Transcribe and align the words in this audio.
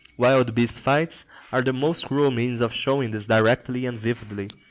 Wild 0.17 0.55
beast 0.55 0.79
fights 0.79 1.27
are 1.51 1.61
the 1.61 1.73
most 1.73 2.07
cruel 2.07 2.31
means 2.31 2.59
of 2.59 2.73
showing 2.73 3.11
this 3.11 3.27
directly 3.27 3.85
and 3.85 3.99
vividly. 3.99 4.47